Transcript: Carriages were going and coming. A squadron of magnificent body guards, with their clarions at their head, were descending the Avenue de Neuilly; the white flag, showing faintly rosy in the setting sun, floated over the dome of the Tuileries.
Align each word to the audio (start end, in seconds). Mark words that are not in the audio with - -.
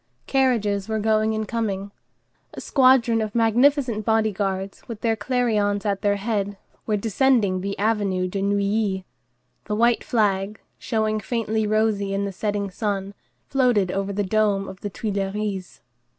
Carriages 0.25 0.89
were 0.89 0.97
going 0.97 1.35
and 1.35 1.47
coming. 1.47 1.91
A 2.55 2.59
squadron 2.59 3.21
of 3.21 3.35
magnificent 3.35 4.03
body 4.03 4.31
guards, 4.31 4.81
with 4.87 5.01
their 5.01 5.15
clarions 5.15 5.85
at 5.85 6.01
their 6.01 6.15
head, 6.15 6.57
were 6.87 6.97
descending 6.97 7.61
the 7.61 7.77
Avenue 7.77 8.27
de 8.27 8.41
Neuilly; 8.41 9.05
the 9.65 9.75
white 9.75 10.03
flag, 10.03 10.59
showing 10.79 11.19
faintly 11.19 11.67
rosy 11.67 12.15
in 12.15 12.25
the 12.25 12.31
setting 12.31 12.71
sun, 12.71 13.13
floated 13.45 13.91
over 13.91 14.11
the 14.11 14.23
dome 14.23 14.67
of 14.67 14.79
the 14.79 14.89
Tuileries. 14.89 15.81